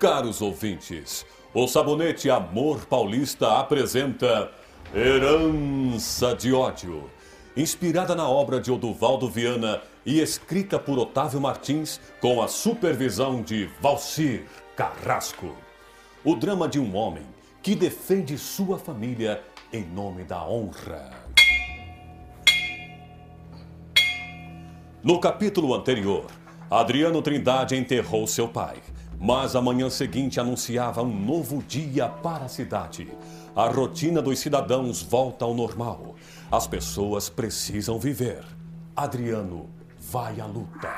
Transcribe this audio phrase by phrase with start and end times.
[0.00, 4.50] Caros ouvintes, o Sabonete Amor Paulista apresenta
[4.94, 7.10] Herança de Ódio.
[7.54, 13.68] Inspirada na obra de Oduvaldo Viana e escrita por Otávio Martins, com a supervisão de
[13.78, 15.54] Valcir Carrasco.
[16.24, 17.26] O drama de um homem
[17.62, 21.10] que defende sua família em nome da honra.
[25.04, 26.24] No capítulo anterior,
[26.70, 28.78] Adriano Trindade enterrou seu pai,
[29.20, 33.06] mas a manhã seguinte anunciava um novo dia para a cidade.
[33.54, 36.14] A rotina dos cidadãos volta ao normal.
[36.50, 38.42] As pessoas precisam viver.
[38.96, 40.90] Adriano vai à luta.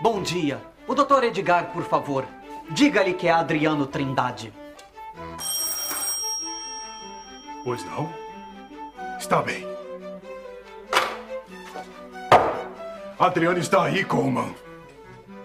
[0.00, 0.60] Bom dia.
[0.88, 2.26] O doutor Edgar, por favor.
[2.72, 4.52] Diga-lhe que é Adriano Trindade.
[7.64, 8.12] Pois não?
[9.18, 9.75] Está bem.
[13.18, 14.54] Adriano está aí, Coleman.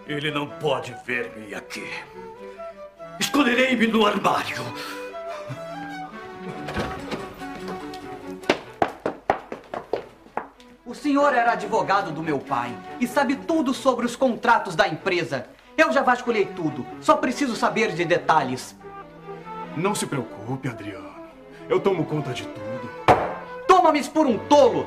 [0.07, 1.89] Ele não pode ver-me aqui.
[3.19, 4.57] Esconderei-me no armário.
[10.85, 15.47] O senhor era advogado do meu pai e sabe tudo sobre os contratos da empresa.
[15.77, 18.75] Eu já vasculhei tudo, só preciso saber de detalhes.
[19.77, 21.09] Não se preocupe, Adriano.
[21.69, 22.89] Eu tomo conta de tudo.
[23.65, 24.85] Toma-me por um tolo!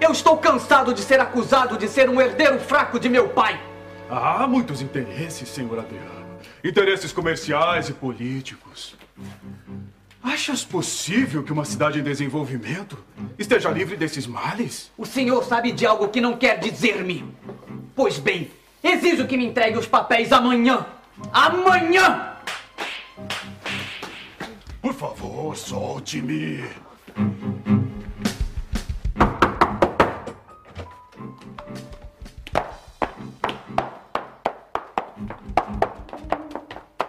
[0.00, 3.60] Eu estou cansado de ser acusado de ser um herdeiro fraco de meu pai.
[4.10, 6.24] Há muitos interesses, senhor Adriano.
[6.62, 8.96] Interesses comerciais e políticos.
[10.22, 12.98] Achas possível que uma cidade em desenvolvimento
[13.38, 14.90] esteja livre desses males?
[14.96, 17.24] O senhor sabe de algo que não quer dizer-me.
[17.94, 18.50] Pois bem,
[18.82, 20.86] exijo que me entregue os papéis amanhã.
[21.32, 22.32] Amanhã!
[24.80, 26.64] Por favor, solte-me.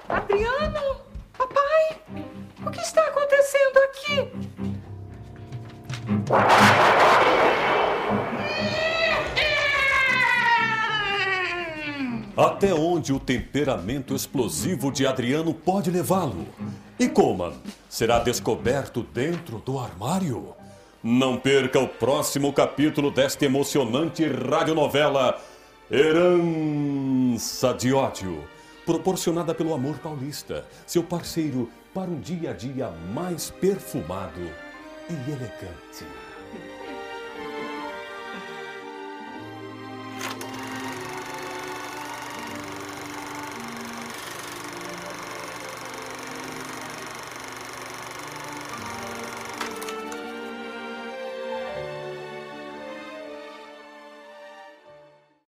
[0.07, 1.01] Adriano?
[1.35, 2.01] Papai?
[2.63, 4.29] O que está acontecendo aqui?
[12.37, 16.45] Até onde o temperamento explosivo de Adriano pode levá-lo?
[16.99, 17.53] E Coleman
[17.89, 20.53] será descoberto dentro do armário?
[21.01, 25.41] Não perca o próximo capítulo desta emocionante radionovela
[25.89, 26.94] Herança
[27.73, 28.47] de Ódio,
[28.85, 34.39] proporcionada pelo Amor Paulista, seu parceiro para um dia a dia mais perfumado
[35.09, 36.05] e elegante.